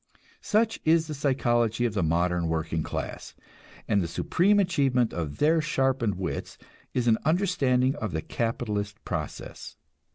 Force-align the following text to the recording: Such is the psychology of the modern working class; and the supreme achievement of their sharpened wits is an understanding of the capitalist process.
Such 0.41 0.79
is 0.83 1.05
the 1.05 1.13
psychology 1.13 1.85
of 1.85 1.93
the 1.93 2.01
modern 2.01 2.47
working 2.47 2.81
class; 2.81 3.35
and 3.87 4.01
the 4.01 4.07
supreme 4.07 4.59
achievement 4.59 5.13
of 5.13 5.37
their 5.37 5.61
sharpened 5.61 6.15
wits 6.15 6.57
is 6.95 7.05
an 7.07 7.19
understanding 7.23 7.93
of 7.97 8.11
the 8.11 8.23
capitalist 8.23 9.05
process. 9.05 9.77